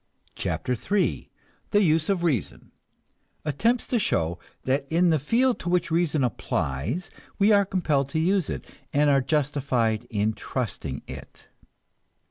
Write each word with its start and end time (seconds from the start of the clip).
CHAPTER 0.33 0.73
III 0.75 1.29
THE 1.69 1.83
USE 1.83 2.09
OF 2.09 2.23
REASON 2.23 2.71
(Attempts 3.45 3.85
to 3.85 3.99
show 3.99 4.39
that 4.63 4.87
in 4.87 5.11
the 5.11 5.19
field 5.19 5.59
to 5.59 5.69
which 5.69 5.91
reason 5.91 6.23
applies 6.23 7.11
we 7.37 7.51
are 7.51 7.65
compelled 7.65 8.09
to 8.09 8.19
use 8.19 8.49
it, 8.49 8.65
and 8.91 9.11
are 9.11 9.21
justified 9.21 10.07
in 10.09 10.33
trusting 10.33 11.03
it.) 11.05 11.45